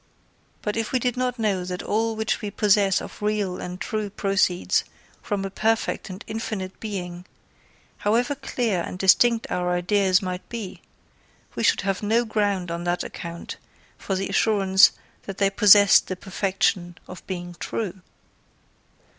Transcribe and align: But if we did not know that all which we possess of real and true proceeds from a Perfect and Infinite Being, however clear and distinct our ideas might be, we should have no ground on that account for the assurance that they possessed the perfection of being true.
But 0.63 0.75
if 0.77 0.91
we 0.91 0.97
did 0.97 1.15
not 1.15 1.37
know 1.37 1.63
that 1.63 1.83
all 1.83 2.15
which 2.15 2.41
we 2.41 2.49
possess 2.49 3.01
of 3.01 3.21
real 3.21 3.61
and 3.61 3.79
true 3.79 4.09
proceeds 4.09 4.83
from 5.21 5.45
a 5.45 5.51
Perfect 5.51 6.09
and 6.09 6.23
Infinite 6.25 6.79
Being, 6.79 7.23
however 7.97 8.33
clear 8.33 8.81
and 8.81 8.97
distinct 8.97 9.45
our 9.51 9.71
ideas 9.73 10.19
might 10.19 10.49
be, 10.49 10.81
we 11.53 11.61
should 11.63 11.81
have 11.81 12.01
no 12.01 12.25
ground 12.25 12.71
on 12.71 12.83
that 12.85 13.03
account 13.03 13.57
for 13.95 14.15
the 14.15 14.27
assurance 14.29 14.91
that 15.27 15.37
they 15.37 15.51
possessed 15.51 16.07
the 16.07 16.15
perfection 16.15 16.97
of 17.07 17.23
being 17.27 17.55
true. 17.59 18.01